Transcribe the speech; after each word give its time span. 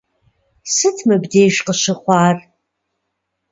Сыт 0.73 0.97
мыбдеж 1.07 1.55
къыщыхъуар? 1.65 2.37